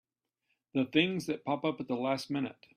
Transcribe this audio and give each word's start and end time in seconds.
The 0.73 0.85
things 0.85 1.27
that 1.27 1.45
pop 1.45 1.63
up 1.63 1.79
at 1.79 1.87
the 1.87 1.93
last 1.93 2.31
minute! 2.31 2.65